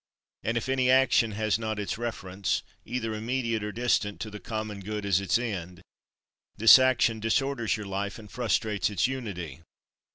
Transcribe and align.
And 0.41 0.57
if 0.57 0.67
any 0.67 0.89
action 0.89 1.33
has 1.33 1.59
not 1.59 1.77
its 1.77 1.95
reference, 1.99 2.63
either 2.85 3.13
immediate 3.13 3.63
or 3.63 3.71
distant, 3.71 4.19
to 4.21 4.31
the 4.31 4.39
common 4.39 4.79
good 4.79 5.05
as 5.05 5.21
its 5.21 5.37
end, 5.37 5.83
this 6.57 6.79
action 6.79 7.19
disorders 7.19 7.77
your 7.77 7.85
life 7.85 8.17
and 8.17 8.31
frustrates 8.31 8.89
its 8.89 9.05
unity. 9.05 9.61